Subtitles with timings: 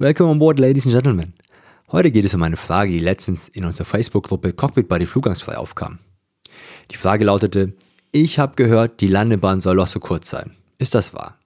[0.00, 1.34] Welcome on board, ladies and gentlemen.
[1.92, 6.00] Heute geht es um eine Frage, die letztens in unserer Facebook-Gruppe Cockpit Buddy Flugangstfrei aufkam.
[6.90, 7.74] Die Frage lautete,
[8.10, 10.56] ich habe gehört, die Landebahn soll doch so kurz sein.
[10.78, 11.38] Ist das wahr?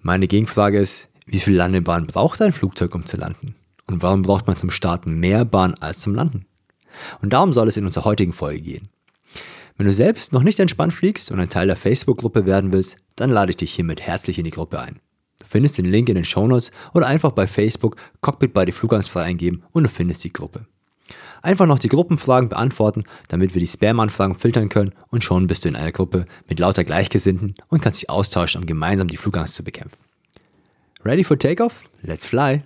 [0.00, 3.56] Meine Gegenfrage ist, wie viel Landebahn braucht ein Flugzeug, um zu landen?
[3.88, 6.46] Und warum braucht man zum Starten mehr Bahn als zum Landen?
[7.20, 8.90] Und darum soll es in unserer heutigen Folge gehen.
[9.76, 13.30] Wenn du selbst noch nicht entspannt fliegst und ein Teil der Facebook-Gruppe werden willst, dann
[13.30, 15.00] lade ich dich hiermit herzlich in die Gruppe ein.
[15.40, 19.22] Du findest den Link in den Shownotes oder einfach bei Facebook Cockpit bei die Flugangstfrei
[19.22, 20.66] eingeben und du findest die Gruppe.
[21.42, 25.68] Einfach noch die Gruppenfragen beantworten, damit wir die Spam-Anfragen filtern können und schon bist du
[25.68, 29.62] in einer Gruppe mit lauter Gleichgesinnten und kannst dich austauschen, um gemeinsam die Flugangst zu
[29.62, 29.98] bekämpfen.
[31.04, 31.84] Ready for takeoff?
[32.02, 32.62] Let's fly!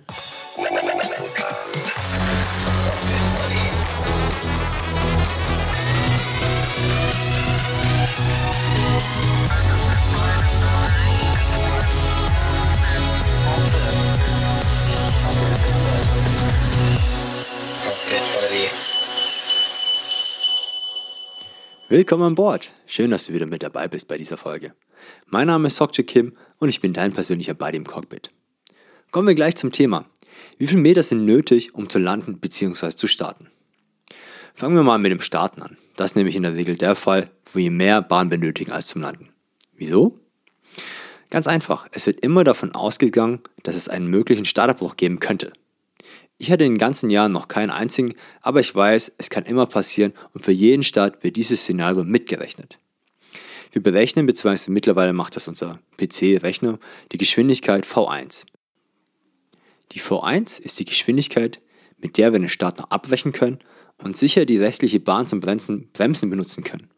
[21.93, 22.71] Willkommen an Bord.
[22.87, 24.73] Schön, dass du wieder mit dabei bist bei dieser Folge.
[25.27, 28.31] Mein Name ist Sokje Kim und ich bin dein persönlicher Buddy im Cockpit.
[29.11, 30.09] Kommen wir gleich zum Thema.
[30.57, 32.95] Wie viele Meter sind nötig, um zu landen bzw.
[32.95, 33.51] zu starten?
[34.55, 35.77] Fangen wir mal mit dem Starten an.
[35.95, 39.03] Das ist nämlich in der Regel der Fall, wo wir mehr Bahn benötigen als zum
[39.03, 39.29] Landen.
[39.73, 40.17] Wieso?
[41.29, 41.87] Ganz einfach.
[41.91, 45.53] Es wird immer davon ausgegangen, dass es einen möglichen Startabbruch geben könnte.
[46.37, 49.65] Ich hatte in den ganzen Jahren noch keinen einzigen, aber ich weiß, es kann immer
[49.65, 52.79] passieren und für jeden Start wird dieses Szenario mitgerechnet.
[53.71, 56.79] Wir berechnen, beziehungsweise mittlerweile macht das unser PC-Rechner,
[57.11, 58.45] die Geschwindigkeit V1.
[59.93, 61.59] Die V1 ist die Geschwindigkeit,
[61.97, 63.59] mit der wir den Start noch abbrechen können
[63.97, 66.89] und sicher die restliche Bahn zum Bremsen, Bremsen benutzen können.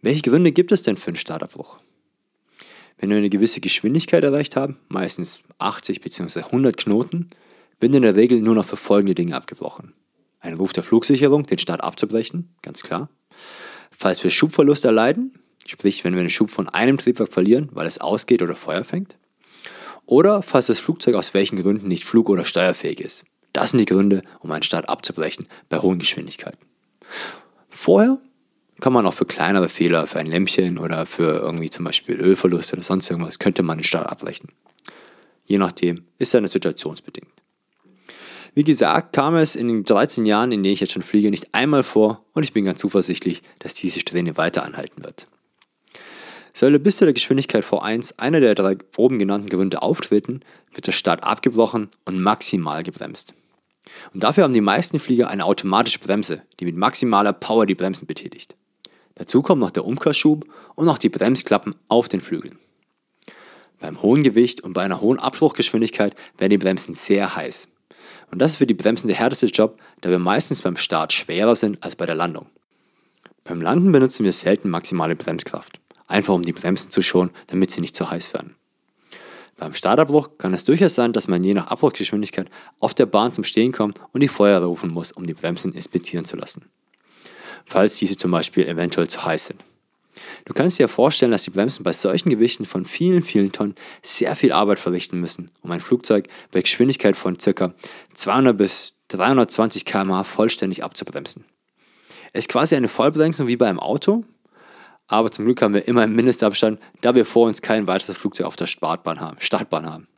[0.00, 1.80] Welche Gründe gibt es denn für einen Startabbruch?
[2.98, 6.40] Wenn wir eine gewisse Geschwindigkeit erreicht haben, meistens 80 bzw.
[6.40, 7.30] 100 Knoten,
[7.80, 9.94] wird in der Regel nur noch für folgende Dinge abgebrochen.
[10.40, 13.08] Ein Ruf der Flugsicherung, den Start abzubrechen, ganz klar.
[13.90, 18.00] Falls wir Schubverlust erleiden, sprich wenn wir den Schub von einem Triebwerk verlieren, weil es
[18.00, 19.16] ausgeht oder Feuer fängt.
[20.06, 23.24] Oder falls das Flugzeug aus welchen Gründen nicht flug- oder steuerfähig ist.
[23.52, 26.58] Das sind die Gründe, um einen Start abzubrechen bei hohen Geschwindigkeiten.
[27.68, 28.18] Vorher
[28.80, 32.72] kann man auch für kleinere Fehler, für ein Lämpchen oder für irgendwie zum Beispiel Ölverlust
[32.72, 34.50] oder sonst irgendwas, könnte man den Start abbrechen.
[35.44, 37.28] Je nachdem ist eine situationsbedingt.
[38.58, 41.54] Wie gesagt, kam es in den 13 Jahren, in denen ich jetzt schon fliege, nicht
[41.54, 45.28] einmal vor und ich bin ganz zuversichtlich, dass diese Strähne weiter anhalten wird.
[46.52, 50.40] Solle bis zu der Geschwindigkeit V1 einer der drei oben genannten Gründe auftreten,
[50.74, 53.32] wird der Start abgebrochen und maximal gebremst.
[54.12, 58.08] Und dafür haben die meisten Flieger eine automatische Bremse, die mit maximaler Power die Bremsen
[58.08, 58.56] betätigt.
[59.14, 62.58] Dazu kommt noch der Umkehrschub und noch die Bremsklappen auf den Flügeln.
[63.78, 67.68] Beim hohen Gewicht und bei einer hohen Abspruchgeschwindigkeit werden die Bremsen sehr heiß.
[68.30, 71.56] Und das ist für die Bremsen der härteste Job, da wir meistens beim Start schwerer
[71.56, 72.46] sind als bei der Landung.
[73.44, 77.80] Beim Landen benutzen wir selten maximale Bremskraft, einfach um die Bremsen zu schonen, damit sie
[77.80, 78.54] nicht zu heiß werden.
[79.56, 83.42] Beim Startabbruch kann es durchaus sein, dass man je nach Abbruchgeschwindigkeit auf der Bahn zum
[83.42, 86.66] Stehen kommt und die Feuerwehr rufen muss, um die Bremsen inspizieren zu lassen.
[87.64, 89.64] Falls diese zum Beispiel eventuell zu heiß sind.
[90.44, 94.34] Du kannst dir vorstellen, dass die Bremsen bei solchen Gewichten von vielen, vielen Tonnen sehr
[94.36, 97.74] viel Arbeit verrichten müssen, um ein Flugzeug bei Geschwindigkeit von ca.
[98.14, 101.44] 200 bis 320 km/h vollständig abzubremsen.
[102.32, 104.24] Es ist quasi eine Vollbremsung wie bei einem Auto,
[105.06, 108.46] aber zum Glück haben wir immer einen Mindestabstand, da wir vor uns kein weiteres Flugzeug
[108.46, 109.38] auf der Startbahn haben.
[109.40, 110.08] Startbahn haben.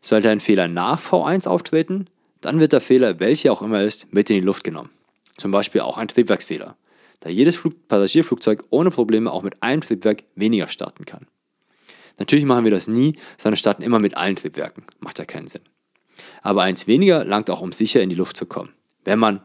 [0.00, 2.08] Sollte ein Fehler nach V1 auftreten,
[2.40, 4.90] dann wird der Fehler, welcher auch immer ist, mit in die Luft genommen.
[5.36, 6.76] Zum Beispiel auch ein Triebwerksfehler
[7.20, 11.26] da jedes Flug Passagierflugzeug ohne Probleme auch mit einem Triebwerk weniger starten kann.
[12.18, 14.84] Natürlich machen wir das nie, sondern starten immer mit allen Triebwerken.
[15.00, 15.62] Macht ja keinen Sinn.
[16.42, 18.72] Aber eins weniger langt auch, um sicher in die Luft zu kommen,
[19.04, 19.40] wenn man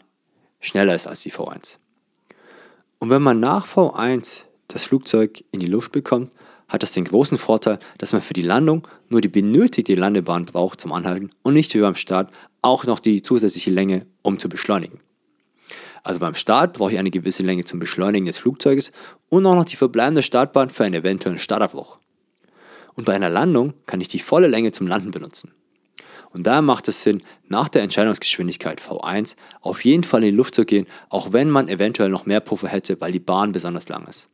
[0.59, 1.77] schneller ist als die V1.
[2.99, 6.31] Und wenn man nach V1 das Flugzeug in die Luft bekommt,
[6.69, 10.79] hat das den großen Vorteil, dass man für die Landung nur die benötigte Landebahn braucht
[10.79, 12.31] zum Anhalten und nicht wie beim Start
[12.61, 15.01] auch noch die zusätzliche Länge, um zu beschleunigen.
[16.03, 18.91] Also beim Start brauche ich eine gewisse Länge zum Beschleunigen des Flugzeuges
[19.29, 21.97] und auch noch die verbleibende Startbahn für einen eventuellen Startabbruch.
[22.93, 25.53] Und bei einer Landung kann ich die volle Länge zum Landen benutzen.
[26.31, 30.55] Und daher macht es Sinn, nach der Entscheidungsgeschwindigkeit V1 auf jeden Fall in die Luft
[30.55, 34.07] zu gehen, auch wenn man eventuell noch mehr Puffer hätte, weil die Bahn besonders lang
[34.07, 34.29] ist.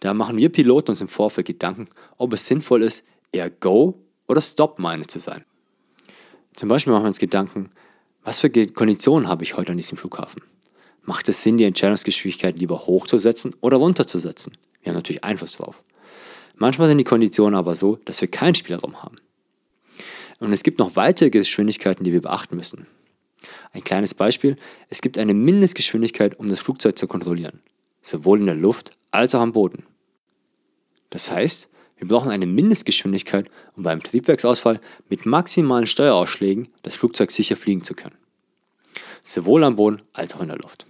[0.00, 1.88] Da machen wir Piloten uns im Vorfeld Gedanken,
[2.18, 5.44] ob es sinnvoll ist, eher Go oder Stop-Mine zu sein.
[6.54, 7.70] Zum Beispiel machen wir uns Gedanken,
[8.24, 10.42] was für Konditionen habe ich heute an diesem Flughafen?
[11.04, 14.56] Macht es Sinn, die Entscheidungsgeschwindigkeit lieber hochzusetzen oder runterzusetzen?
[14.82, 15.82] Wir haben natürlich Einfluss drauf.
[16.54, 19.16] Manchmal sind die Konditionen aber so, dass wir keinen Spielraum haben.
[20.38, 22.86] Und es gibt noch weitere Geschwindigkeiten, die wir beachten müssen.
[23.72, 24.56] Ein kleines Beispiel,
[24.88, 27.60] es gibt eine Mindestgeschwindigkeit, um das Flugzeug zu kontrollieren,
[28.00, 29.84] sowohl in der Luft als auch am Boden.
[31.10, 37.56] Das heißt, wir brauchen eine Mindestgeschwindigkeit, um beim Triebwerksausfall mit maximalen Steuerausschlägen das Flugzeug sicher
[37.56, 38.16] fliegen zu können.
[39.22, 40.86] Sowohl am Boden als auch in der Luft.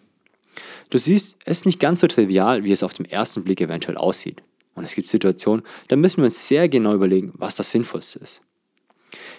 [0.92, 3.96] Du siehst, es ist nicht ganz so trivial, wie es auf den ersten Blick eventuell
[3.96, 4.42] aussieht.
[4.74, 8.42] Und es gibt Situationen, da müssen wir uns sehr genau überlegen, was das Sinnvollste ist.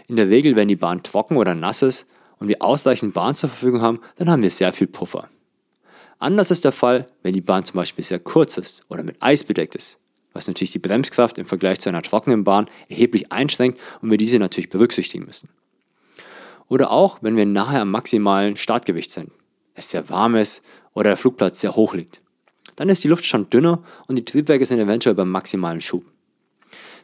[0.07, 2.07] In der Regel, wenn die Bahn trocken oder nass ist
[2.39, 5.29] und wir ausreichend Bahn zur Verfügung haben, dann haben wir sehr viel Puffer.
[6.17, 9.43] Anders ist der Fall, wenn die Bahn zum Beispiel sehr kurz ist oder mit Eis
[9.43, 9.99] bedeckt ist,
[10.33, 14.39] was natürlich die Bremskraft im Vergleich zu einer trockenen Bahn erheblich einschränkt und wir diese
[14.39, 15.49] natürlich berücksichtigen müssen.
[16.67, 19.31] Oder auch, wenn wir nahe am maximalen Startgewicht sind,
[19.75, 22.21] es sehr warm ist oder der Flugplatz sehr hoch liegt.
[22.75, 26.05] Dann ist die Luft schon dünner und die Triebwerke sind eventuell beim maximalen Schub.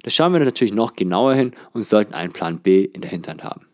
[0.03, 3.43] Da schauen wir natürlich noch genauer hin und sollten einen Plan B in der Hinterhand
[3.43, 3.65] haben.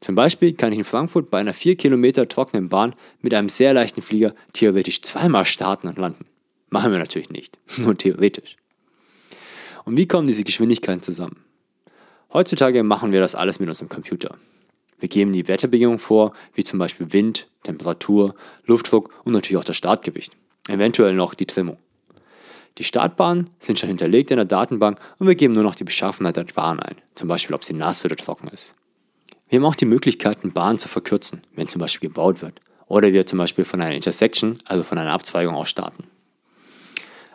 [0.00, 3.74] Zum Beispiel kann ich in Frankfurt bei einer 4 Kilometer trockenen Bahn mit einem sehr
[3.74, 6.24] leichten Flieger theoretisch zweimal starten und landen.
[6.70, 8.56] Machen wir natürlich nicht, nur theoretisch.
[9.84, 11.42] Und wie kommen diese Geschwindigkeiten zusammen?
[12.32, 14.36] Heutzutage machen wir das alles mit unserem Computer.
[14.98, 18.34] Wir geben die Wetterbedingungen vor, wie zum Beispiel Wind, Temperatur,
[18.66, 20.36] Luftdruck und natürlich auch das Startgewicht.
[20.68, 21.78] Eventuell noch die Trimmung.
[22.78, 26.36] Die Startbahnen sind schon hinterlegt in der Datenbank und wir geben nur noch die Beschaffenheit
[26.36, 28.74] der Bahn ein, zum Beispiel ob sie nass oder trocken ist.
[29.48, 33.26] Wir haben auch die Möglichkeit, Bahnen zu verkürzen, wenn zum Beispiel gebaut wird, oder wir
[33.26, 36.04] zum Beispiel von einer Intersection, also von einer Abzweigung aus starten.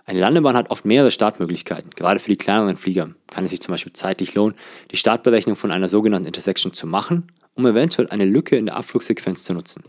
[0.06, 1.92] Eine Landebahn hat oft mehrere Startmöglichkeiten.
[1.92, 4.56] Gerade für die kleineren Flieger kann es sich zum Beispiel zeitlich lohnen,
[4.92, 9.44] die Startberechnung von einer sogenannten Intersection zu machen, um eventuell eine Lücke in der Abflugsequenz
[9.44, 9.84] zu nutzen.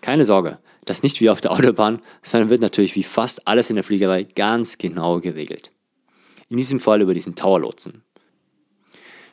[0.00, 3.70] Keine Sorge, das ist nicht wie auf der Autobahn, sondern wird natürlich wie fast alles
[3.70, 5.70] in der Fliegerei ganz genau geregelt.
[6.48, 8.02] In diesem Fall über diesen Towerlotsen.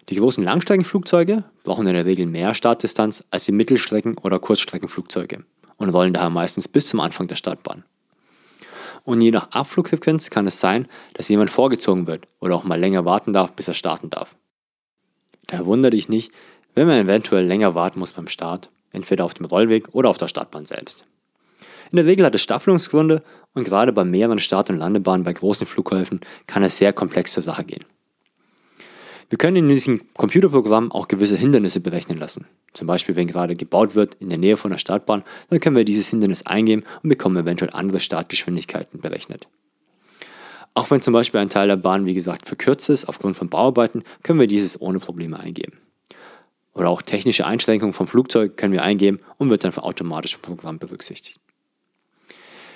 [0.09, 5.45] Die großen Langstreckenflugzeuge brauchen in der Regel mehr Startdistanz als die Mittelstrecken- oder Kurzstreckenflugzeuge
[5.77, 7.85] und rollen daher meistens bis zum Anfang der Startbahn.
[9.05, 13.05] Und je nach Abflugsequenz kann es sein, dass jemand vorgezogen wird oder auch mal länger
[13.05, 14.35] warten darf, bis er starten darf.
[15.47, 16.31] Daher wundere dich nicht,
[16.75, 20.27] wenn man eventuell länger warten muss beim Start, entweder auf dem Rollweg oder auf der
[20.27, 21.05] Startbahn selbst.
[21.91, 23.21] In der Regel hat es Staffelungsgründe
[23.53, 27.43] und gerade bei mehreren Start- und Landebahnen bei großen Flughäfen kann es sehr komplex zur
[27.43, 27.85] Sache gehen.
[29.29, 32.45] Wir können in diesem Computerprogramm auch gewisse Hindernisse berechnen lassen.
[32.73, 35.85] Zum Beispiel, wenn gerade gebaut wird in der Nähe von der Startbahn, dann können wir
[35.85, 39.47] dieses Hindernis eingeben und bekommen eventuell andere Startgeschwindigkeiten berechnet.
[40.75, 44.03] Auch wenn zum Beispiel ein Teil der Bahn, wie gesagt, verkürzt ist aufgrund von Bauarbeiten,
[44.23, 45.79] können wir dieses ohne Probleme eingeben.
[46.73, 50.79] Oder auch technische Einschränkungen vom Flugzeug können wir eingeben und wird dann automatisch im Programm
[50.79, 51.39] berücksichtigt.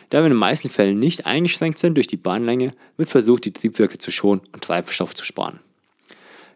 [0.09, 3.53] Da wir in den meisten Fällen nicht eingeschränkt sind durch die Bahnlänge, wird versucht, die
[3.53, 5.59] Triebwerke zu schonen und Treibstoff zu sparen.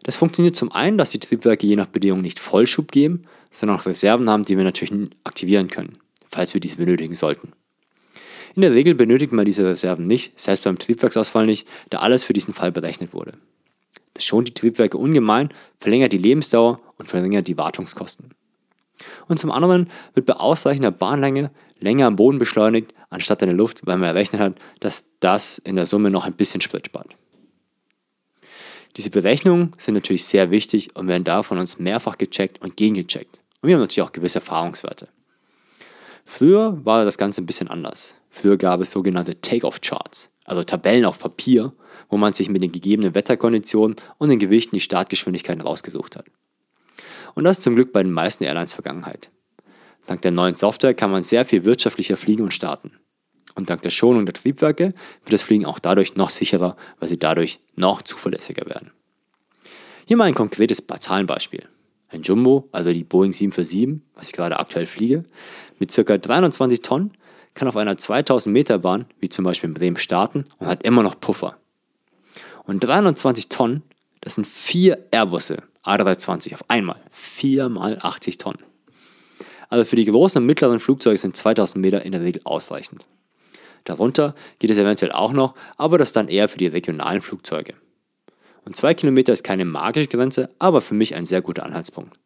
[0.04, 3.86] Das funktioniert zum einen, dass die Triebwerke je nach Bedingung nicht Vollschub geben, sondern auch
[3.86, 4.92] Reserven haben, die wir natürlich
[5.24, 5.98] aktivieren können,
[6.28, 7.52] falls wir diese benötigen sollten.
[8.54, 12.32] In der Regel benötigt man diese Reserven nicht, selbst beim Triebwerksausfall nicht, da alles für
[12.32, 13.34] diesen Fall berechnet wurde.
[14.14, 15.48] Das schont die Triebwerke ungemein,
[15.78, 18.30] verlängert die Lebensdauer und verringert die Wartungskosten.
[19.28, 21.50] Und zum anderen wird bei ausreichender Bahnlänge
[21.80, 25.76] länger am Boden beschleunigt, anstatt in der Luft, weil man errechnet hat, dass das in
[25.76, 27.16] der Summe noch ein bisschen Sprit spart.
[28.96, 33.38] Diese Berechnungen sind natürlich sehr wichtig und werden da von uns mehrfach gecheckt und gegengecheckt.
[33.60, 35.08] Und wir haben natürlich auch gewisse Erfahrungswerte.
[36.24, 38.14] Früher war das Ganze ein bisschen anders.
[38.30, 41.72] Früher gab es sogenannte Take-off-Charts, also Tabellen auf Papier,
[42.08, 46.26] wo man sich mit den gegebenen Wetterkonditionen und den Gewichten die Startgeschwindigkeiten rausgesucht hat.
[47.34, 49.30] Und das ist zum Glück bei den meisten Airlines Vergangenheit.
[50.06, 52.92] Dank der neuen Software kann man sehr viel wirtschaftlicher fliegen und starten.
[53.54, 54.94] Und dank der Schonung der Triebwerke
[55.24, 58.90] wird das Fliegen auch dadurch noch sicherer, weil sie dadurch noch zuverlässiger werden.
[60.06, 61.68] Hier mal ein konkretes Zahlenbeispiel.
[62.08, 65.24] Ein Jumbo, also die Boeing 747, was ich gerade aktuell fliege,
[65.78, 66.18] mit ca.
[66.18, 67.12] 320 Tonnen
[67.54, 71.02] kann auf einer 2000 Meter Bahn, wie zum Beispiel in Bremen, starten und hat immer
[71.02, 71.56] noch Puffer.
[72.64, 73.82] Und 320 Tonnen,
[74.20, 77.00] das sind vier Airbusse A320 auf einmal.
[77.10, 78.62] Vier mal 80 Tonnen.
[79.68, 83.04] Also für die großen und mittleren Flugzeuge sind 2000 Meter in der Regel ausreichend.
[83.84, 87.74] Darunter geht es eventuell auch noch, aber das dann eher für die regionalen Flugzeuge.
[88.64, 92.16] Und 2 Kilometer ist keine magische Grenze, aber für mich ein sehr guter Anhaltspunkt.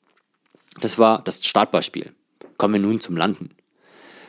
[0.80, 2.12] Das war das Startbeispiel.
[2.58, 3.50] Kommen wir nun zum Landen.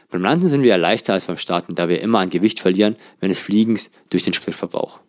[0.10, 2.96] Beim Landen sind wir ja leichter als beim Starten, da wir immer an Gewicht verlieren,
[3.20, 5.00] wenn es Fliegens durch den Spritverbrauch.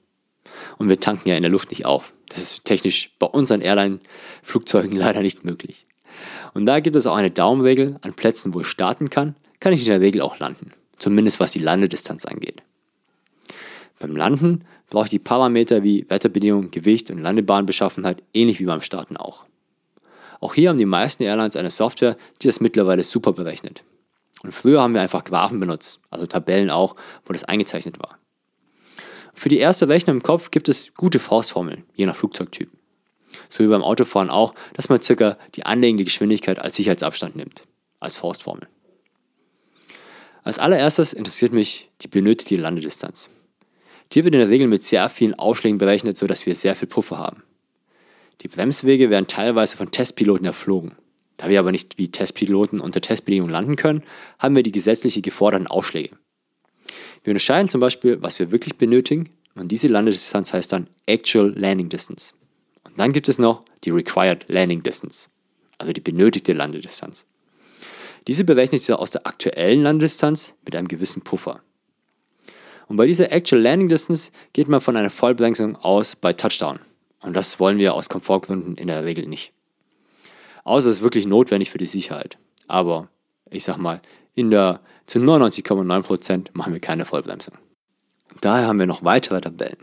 [0.77, 2.13] Und wir tanken ja in der Luft nicht auf.
[2.29, 5.87] Das ist technisch bei unseren Airline-Flugzeugen leider nicht möglich.
[6.55, 9.85] Und da gibt es auch eine Daumenregel, an Plätzen, wo ich starten kann, kann ich
[9.85, 12.63] in der Regel auch landen zumindest was die Landedistanz angeht.
[13.99, 19.17] Beim Landen brauche ich die Parameter wie Wetterbedingungen, Gewicht und Landebahnbeschaffenheit ähnlich wie beim Starten
[19.17, 19.45] auch.
[20.41, 23.83] Auch hier haben die meisten Airlines eine Software, die das mittlerweile super berechnet.
[24.43, 28.19] Und früher haben wir einfach Graphen benutzt, also Tabellen auch, wo das eingezeichnet war.
[29.35, 32.71] Für die erste Rechnung im Kopf gibt es gute Faustformeln, je nach Flugzeugtyp.
[33.49, 37.65] So wie beim Autofahren auch, dass man circa die anlegende Geschwindigkeit als Sicherheitsabstand nimmt,
[38.01, 38.69] als Faustformel.
[40.43, 43.29] Als allererstes interessiert mich die benötigte Landedistanz.
[44.13, 47.19] Die wird in der Regel mit sehr vielen Aufschlägen berechnet, sodass wir sehr viel Puffer
[47.19, 47.43] haben.
[48.41, 50.97] Die Bremswege werden teilweise von Testpiloten erflogen.
[51.39, 54.03] Da wir aber nicht wie Testpiloten unter Testbedingungen landen können,
[54.39, 56.19] haben wir die gesetzlich geforderten Aufschläge.
[57.25, 61.89] Wir unterscheiden zum Beispiel, was wir wirklich benötigen, und diese Landedistanz heißt dann Actual Landing
[61.89, 62.35] Distance.
[62.85, 65.29] Und dann gibt es noch die Required Landing Distance,
[65.79, 67.25] also die benötigte Landedistanz.
[68.27, 71.63] Diese berechnet sich aus der aktuellen Landedistanz mit einem gewissen Puffer.
[72.89, 76.81] Und bei dieser Actual Landing Distance geht man von einer Vollbremsung aus bei Touchdown.
[77.21, 79.53] Und das wollen wir aus Komfortgründen in der Regel nicht.
[80.69, 82.37] Außer es ist wirklich notwendig für die Sicherheit.
[82.67, 83.09] Aber
[83.51, 84.03] ich sag mal,
[84.35, 87.55] in der zu 99,9% machen wir keine Vollbremsung.
[88.43, 89.79] Daher haben wir noch weitere Tabellen.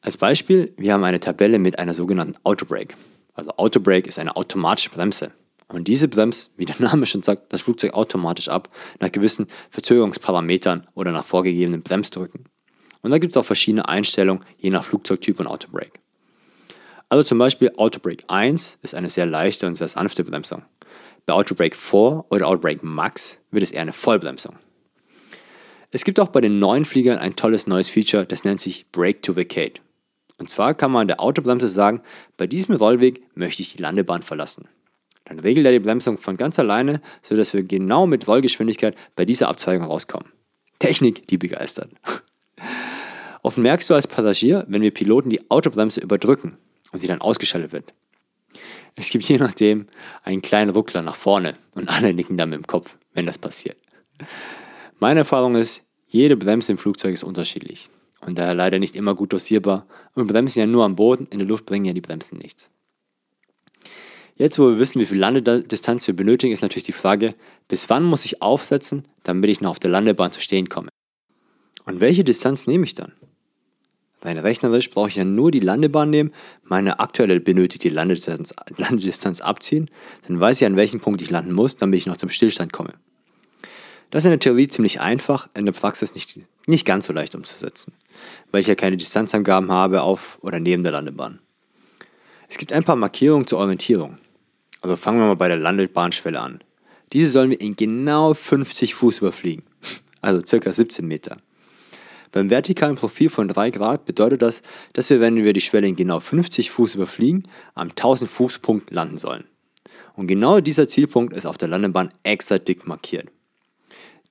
[0.00, 2.96] Als Beispiel, wir haben eine Tabelle mit einer sogenannten Autobrake.
[3.34, 5.30] Also Autobrake ist eine automatische Bremse.
[5.68, 10.88] Und diese bremst, wie der Name schon sagt, das Flugzeug automatisch ab nach gewissen Verzögerungsparametern
[10.94, 12.46] oder nach vorgegebenen Bremsdrücken.
[13.02, 16.00] Und da gibt es auch verschiedene Einstellungen, je nach Flugzeugtyp und Autobrake.
[17.12, 20.62] Also zum Beispiel Autobrake 1 ist eine sehr leichte und sehr sanfte Bremsung.
[21.26, 24.56] Bei Autobrake 4 oder Autobrake Max wird es eher eine Vollbremsung.
[25.90, 29.20] Es gibt auch bei den neuen Fliegern ein tolles neues Feature, das nennt sich Brake
[29.20, 29.82] to Vacate.
[30.38, 32.00] Und zwar kann man der Autobremse sagen,
[32.38, 34.66] bei diesem Rollweg möchte ich die Landebahn verlassen.
[35.26, 39.50] Dann regelt er die Bremsung von ganz alleine, sodass wir genau mit Rollgeschwindigkeit bei dieser
[39.50, 40.32] Abzweigung rauskommen.
[40.78, 41.90] Technik, die begeistert.
[43.42, 46.56] Oft merkst du als Passagier, wenn wir Piloten die Autobremse überdrücken
[46.92, 47.92] und sie dann ausgeschaltet wird.
[48.94, 49.86] Es gibt je nachdem
[50.22, 53.76] einen kleinen Ruckler nach vorne und alle nicken dann mit dem Kopf, wenn das passiert.
[55.00, 57.88] Meine Erfahrung ist, jede Bremse im Flugzeug ist unterschiedlich
[58.20, 61.48] und daher leider nicht immer gut dosierbar und bremsen ja nur am Boden, in der
[61.48, 62.70] Luft bringen ja die Bremsen nichts.
[64.36, 67.34] Jetzt, wo wir wissen, wie viel Landedistanz wir benötigen, ist natürlich die Frage,
[67.68, 70.88] bis wann muss ich aufsetzen, damit ich noch auf der Landebahn zu stehen komme.
[71.84, 73.12] Und welche Distanz nehme ich dann?
[74.22, 76.32] Rein rechnerisch brauche ich ja nur die Landebahn nehmen,
[76.64, 79.90] meine aktuelle benötigte Landedistanz, Landedistanz abziehen,
[80.28, 82.92] dann weiß ich, an welchem Punkt ich landen muss, damit ich noch zum Stillstand komme.
[84.10, 87.34] Das ist in der Theorie ziemlich einfach, in der Praxis nicht, nicht ganz so leicht
[87.34, 87.94] umzusetzen,
[88.50, 91.40] weil ich ja keine Distanzangaben habe auf oder neben der Landebahn.
[92.48, 94.18] Es gibt ein paar Markierungen zur Orientierung.
[94.82, 96.60] Also fangen wir mal bei der Landebahnschwelle an.
[97.12, 99.64] Diese sollen wir in genau 50 Fuß überfliegen,
[100.20, 101.38] also circa 17 Meter.
[102.32, 104.62] Beim vertikalen Profil von 3 Grad bedeutet das,
[104.94, 109.18] dass wir, wenn wir die Schwelle in genau 50 Fuß überfliegen, am 1000 Fußpunkt landen
[109.18, 109.44] sollen.
[110.14, 113.28] Und genau dieser Zielpunkt ist auf der Landebahn extra dick markiert.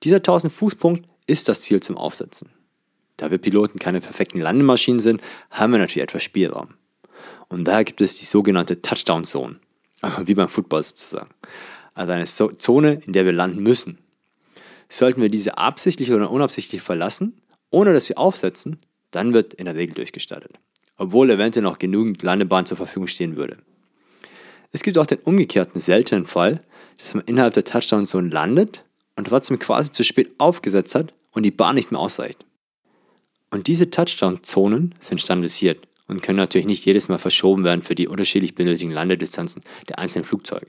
[0.02, 2.50] Dieser 1000 Fußpunkt ist das Ziel zum Aufsetzen.
[3.16, 6.74] Da wir Piloten keine perfekten Landemaschinen sind, haben wir natürlich etwas Spielraum.
[7.48, 9.60] Und daher gibt es die sogenannte Touchdown Zone,
[10.00, 11.30] also wie beim Football sozusagen.
[11.94, 13.98] Also eine Zone, in der wir landen müssen.
[14.88, 17.40] Sollten wir diese absichtlich oder unabsichtlich verlassen,
[17.72, 18.78] ohne dass wir aufsetzen,
[19.10, 20.52] dann wird in der Regel durchgestartet,
[20.96, 23.58] obwohl eventuell noch genügend Landebahn zur Verfügung stehen würde.
[24.70, 26.62] Es gibt auch den umgekehrten seltenen Fall,
[26.98, 28.84] dass man innerhalb der Touchdown-Zone landet
[29.16, 32.46] und trotzdem quasi zu spät aufgesetzt hat und die Bahn nicht mehr ausreicht.
[33.50, 38.08] Und diese Touchdown-Zonen sind standardisiert und können natürlich nicht jedes Mal verschoben werden für die
[38.08, 40.68] unterschiedlich benötigten Landedistanzen der einzelnen Flugzeuge.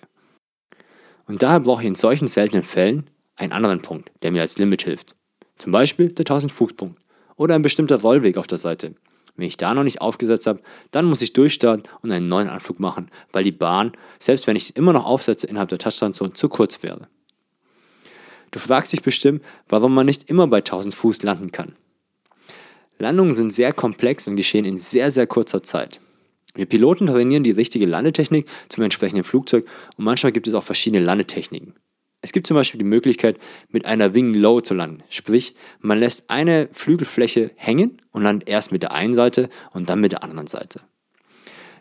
[1.26, 4.84] Und daher brauche ich in solchen seltenen Fällen einen anderen Punkt, der mir als Limit
[4.84, 5.16] hilft.
[5.58, 7.00] Zum Beispiel der 1000 Fußpunkt
[7.36, 8.96] oder ein bestimmter Rollweg auf der Seite.
[9.36, 12.80] Wenn ich da noch nicht aufgesetzt habe, dann muss ich durchstarten und einen neuen Anflug
[12.80, 16.50] machen, weil die Bahn, selbst wenn ich sie immer noch aufsetze, innerhalb der Touchdown-Zone zu
[16.50, 17.08] kurz wäre.
[18.52, 21.76] Du fragst dich bestimmt, warum man nicht immer bei 1000 Fuß landen kann.
[23.00, 26.00] Landungen sind sehr komplex und geschehen in sehr, sehr kurzer Zeit.
[26.54, 29.66] Wir Piloten trainieren die richtige Landetechnik zum entsprechenden Flugzeug
[29.98, 31.74] und manchmal gibt es auch verschiedene Landetechniken.
[32.24, 33.38] Es gibt zum Beispiel die Möglichkeit,
[33.68, 35.04] mit einer Wing Low zu landen.
[35.10, 40.00] Sprich, man lässt eine Flügelfläche hängen und landet erst mit der einen Seite und dann
[40.00, 40.80] mit der anderen Seite.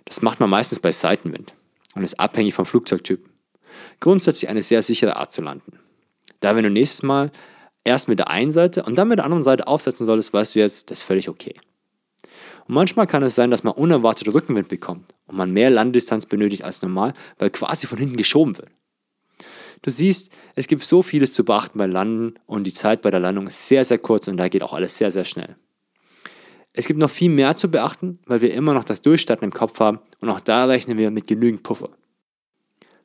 [0.05, 1.55] Das macht man meistens bei Seitenwind
[1.95, 3.25] und ist abhängig vom Flugzeugtyp.
[4.01, 5.79] Grundsätzlich eine sehr sichere Art zu landen.
[6.41, 7.31] Da wenn du nächstes Mal
[7.85, 10.59] erst mit der einen Seite und dann mit der anderen Seite aufsetzen solltest, weißt du
[10.59, 11.55] jetzt, das ist völlig okay.
[12.67, 16.65] Und manchmal kann es sein, dass man unerwartet Rückenwind bekommt und man mehr Landdistanz benötigt
[16.65, 18.73] als normal, weil quasi von hinten geschoben wird.
[19.83, 23.21] Du siehst, es gibt so vieles zu beachten beim Landen und die Zeit bei der
[23.21, 25.57] Landung ist sehr, sehr kurz und da geht auch alles sehr, sehr schnell.
[26.73, 29.79] Es gibt noch viel mehr zu beachten, weil wir immer noch das Durchstarten im Kopf
[29.81, 31.91] haben und auch da rechnen wir mit genügend Puffer.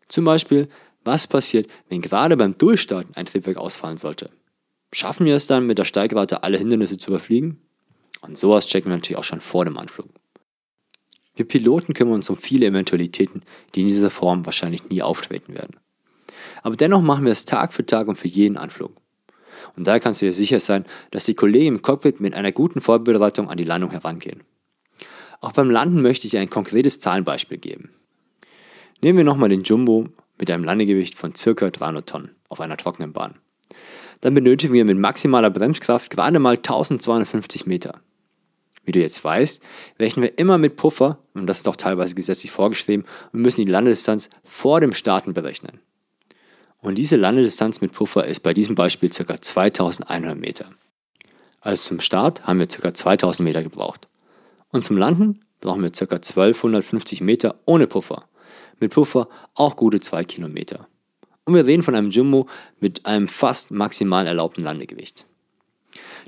[0.07, 0.69] Zum Beispiel,
[1.03, 4.29] was passiert, wenn gerade beim Durchstarten ein Triebwerk ausfallen sollte?
[4.93, 7.59] Schaffen wir es dann mit der Steigrate alle Hindernisse zu überfliegen?
[8.21, 10.09] Und sowas checken wir natürlich auch schon vor dem Anflug.
[11.35, 13.43] Wir Piloten kümmern uns um viele Eventualitäten,
[13.75, 15.77] die in dieser Form wahrscheinlich nie auftreten werden.
[16.67, 18.91] Aber dennoch machen wir es Tag für Tag und für jeden Anflug.
[19.77, 22.81] Und daher kannst du dir sicher sein, dass die Kollegen im Cockpit mit einer guten
[22.81, 24.43] Vorbereitung an die Landung herangehen.
[25.39, 27.91] Auch beim Landen möchte ich dir ein konkretes Zahlenbeispiel geben.
[29.01, 31.69] Nehmen wir nochmal den Jumbo mit einem Landegewicht von ca.
[31.69, 33.35] 300 Tonnen auf einer trockenen Bahn.
[34.19, 38.01] Dann benötigen wir mit maximaler Bremskraft gerade mal 1250 Meter.
[38.83, 39.63] Wie du jetzt weißt,
[40.01, 43.71] rechnen wir immer mit Puffer, und das ist auch teilweise gesetzlich vorgeschrieben, und müssen die
[43.71, 45.79] Landedistanz vor dem Starten berechnen.
[46.81, 49.41] Und diese Landedistanz mit Puffer ist bei diesem Beispiel ca.
[49.41, 50.69] 2100 Meter.
[51.61, 52.93] Also zum Start haben wir ca.
[52.93, 54.07] 2000 Meter gebraucht.
[54.69, 56.15] Und zum Landen brauchen wir ca.
[56.15, 58.25] 1250 Meter ohne Puffer.
[58.79, 60.87] Mit Puffer auch gute 2 Kilometer.
[61.45, 62.47] Und wir reden von einem Jumbo
[62.79, 65.25] mit einem fast maximal erlaubten Landegewicht.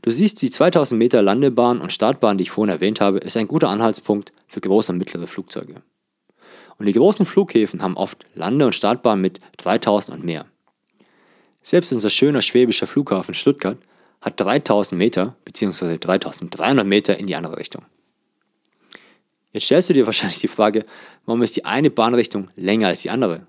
[0.02, 3.48] Du siehst, die 2000 Meter Landebahn und Startbahn, die ich vorhin erwähnt habe, ist ein
[3.48, 5.76] guter Anhaltspunkt für große und mittlere Flugzeuge.
[6.80, 10.46] Und die großen Flughäfen haben oft Lande- und Startbahnen mit 3000 und mehr.
[11.62, 13.78] Selbst unser schöner schwäbischer Flughafen Stuttgart
[14.22, 15.98] hat 3000 Meter bzw.
[15.98, 17.86] 3300 Meter in die andere Richtung.
[19.52, 20.86] Jetzt stellst du dir wahrscheinlich die Frage,
[21.26, 23.46] warum ist die eine Bahnrichtung länger als die andere?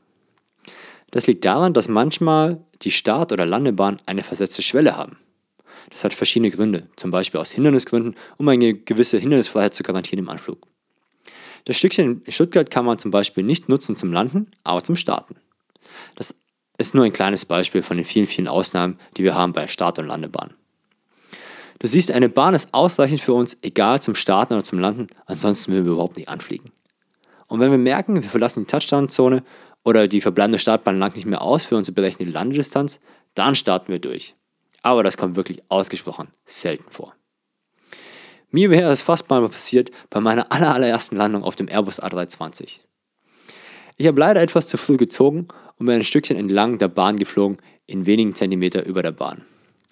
[1.13, 5.19] Das liegt daran, dass manchmal die Start- oder Landebahn eine versetzte Schwelle haben.
[5.91, 10.29] Das hat verschiedene Gründe, zum Beispiel aus Hindernisgründen, um eine gewisse Hindernisfreiheit zu garantieren im
[10.29, 10.70] Anflug.
[11.65, 15.37] Das Stückchen in Stuttgart kann man zum Beispiel nicht nutzen zum Landen, aber zum Starten.
[16.17, 16.35] Das
[16.79, 19.99] ist nur ein kleines Beispiel von den vielen, vielen Ausnahmen, die wir haben bei Start-
[19.99, 20.55] und Landebahn.
[21.79, 25.73] Du siehst, eine Bahn ist ausreichend für uns, egal zum Starten oder zum Landen, ansonsten
[25.73, 26.73] würden wir überhaupt nicht anfliegen.
[27.47, 29.43] Und wenn wir merken, wir verlassen die Touchdown-Zone
[29.83, 33.01] oder die verbleibende Startbahn langt nicht mehr aus für unsere berechnete Landedistanz,
[33.35, 34.35] dann starten wir durch.
[34.83, 37.15] Aber das kommt wirklich ausgesprochen selten vor.
[38.51, 42.81] Mir wäre es fast mal passiert bei meiner allerersten Landung auf dem Airbus A320.
[43.97, 47.59] Ich habe leider etwas zu früh gezogen und bin ein Stückchen entlang der Bahn geflogen,
[47.87, 49.45] in wenigen Zentimeter über der Bahn.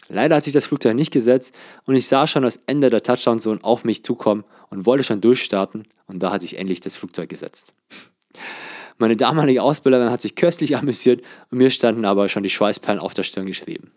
[0.08, 3.60] Leider hat sich das Flugzeug nicht gesetzt und ich sah schon das Ende der Touchdown-Zone
[3.62, 7.74] auf mich zukommen und wollte schon durchstarten und da hat sich endlich das Flugzeug gesetzt.
[8.96, 13.14] Meine damalige Ausbilderin hat sich köstlich amüsiert und mir standen aber schon die Schweißperlen auf
[13.14, 13.92] der Stirn geschrieben.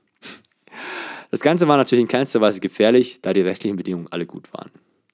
[1.31, 4.69] Das Ganze war natürlich in keinster Weise gefährlich, da die restlichen Bedingungen alle gut waren.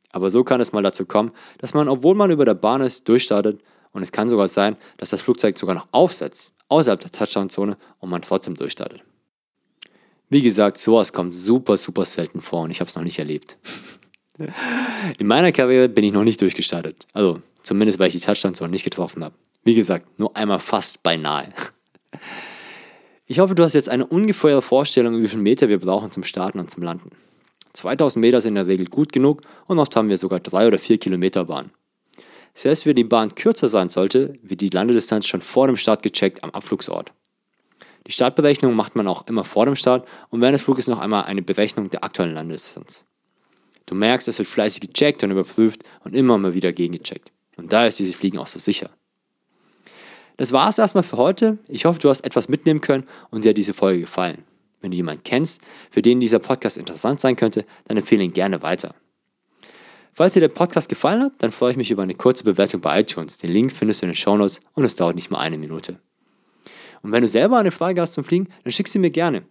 [0.09, 3.07] Aber so kann es mal dazu kommen, dass man, obwohl man über der Bahn ist,
[3.07, 7.77] durchstartet und es kann sogar sein, dass das Flugzeug sogar noch aufsetzt, außerhalb der Touchdown-Zone
[7.99, 9.01] und man trotzdem durchstartet.
[10.29, 13.57] Wie gesagt, sowas kommt super, super selten vor und ich habe es noch nicht erlebt.
[15.19, 17.07] In meiner Karriere bin ich noch nicht durchgestartet.
[17.13, 19.35] Also zumindest, weil ich die Touchdown-Zone nicht getroffen habe.
[19.63, 21.53] Wie gesagt, nur einmal fast beinahe.
[23.29, 26.59] Ich hoffe, du hast jetzt eine ungefähre Vorstellung, wie viele Meter wir brauchen zum Starten
[26.59, 27.11] und zum Landen.
[27.73, 30.79] 2000 Meter sind in der Regel gut genug und oft haben wir sogar 3 oder
[30.79, 31.71] 4 Kilometer Bahn.
[32.53, 36.41] Selbst wenn die Bahn kürzer sein sollte, wird die Landedistanz schon vor dem Start gecheckt
[36.41, 37.11] am Abflugsort.
[38.07, 41.25] Die Startberechnung macht man auch immer vor dem Start und während des Fluges noch einmal
[41.25, 43.03] eine Berechnung der aktuellen Landedistanz.
[43.85, 47.33] Du merkst, es wird fleißig gecheckt und überprüft und immer mal wieder gegengecheckt.
[47.57, 48.89] Und daher ist dieses Fliegen auch so sicher.
[50.37, 51.57] Das war es erstmal für heute.
[51.67, 54.43] Ich hoffe, du hast etwas mitnehmen können und dir hat diese Folge gefallen.
[54.81, 58.61] Wenn du jemanden kennst, für den dieser Podcast interessant sein könnte, dann empfehle ihn gerne
[58.61, 58.93] weiter.
[60.13, 62.99] Falls dir der Podcast gefallen hat, dann freue ich mich über eine kurze Bewertung bei
[63.01, 63.37] iTunes.
[63.39, 65.99] Den Link findest du in den Shownotes und es dauert nicht mal eine Minute.
[67.01, 69.43] Und wenn du selber eine Frage hast zum Fliegen, dann schick sie mir gerne.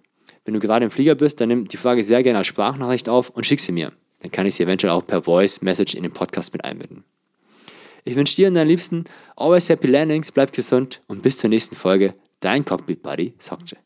[0.45, 3.31] Wenn du gerade im Flieger bist, dann nimm die Frage sehr gerne als Sprachnachricht auf
[3.31, 3.93] und schick sie mir.
[4.23, 7.05] Dann kann ich sie eventuell auch per Voice Message in den Podcast mit einbinden.
[8.07, 11.75] Ich wünsche dir und deinen Liebsten always happy landings, bleib gesund und bis zur nächsten
[11.75, 12.15] Folge.
[12.39, 13.77] Dein Cockpit Buddy, Sokje.